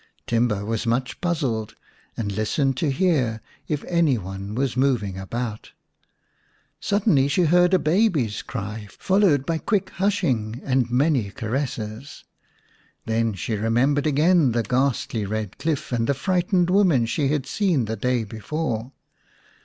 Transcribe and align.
Timba 0.25 0.65
was 0.65 0.87
much 0.87 1.21
puzzled, 1.21 1.75
and 2.17 2.31
listened 2.31 2.75
to 2.77 2.89
hear 2.89 3.39
if 3.67 3.83
any 3.83 4.17
one 4.17 4.55
was 4.55 4.75
moving 4.75 5.19
about. 5.19 5.73
Suddenly 6.79 7.27
she 7.27 7.41
106 7.41 7.53
ix 7.53 7.71
The 7.71 7.77
Serpent's 7.77 7.85
Bride 7.85 7.93
heard 7.93 7.97
a 7.99 8.01
baby's 8.01 8.41
cry, 8.41 8.87
followed 8.97 9.45
by 9.45 9.57
quick 9.59 9.91
hushing 9.91 10.59
and 10.63 10.89
many 10.89 11.29
caresses. 11.29 12.23
Then 13.05 13.33
she 13.35 13.53
remembered 13.53 14.07
again 14.07 14.53
the 14.53 14.63
ghastly 14.63 15.23
red 15.27 15.59
cliff 15.59 15.91
and 15.91 16.07
the 16.07 16.15
frightened 16.15 16.71
women 16.71 17.05
she 17.05 17.27
had 17.27 17.45
seen 17.45 17.85
the 17.85 17.95
day 17.95 18.23
before. 18.23 18.93